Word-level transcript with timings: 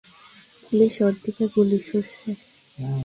Police 0.63 0.95
ওর 1.05 1.13
দিকে 1.23 1.45
গুলি 1.53 1.77
ছুড়ছে। 1.87 2.29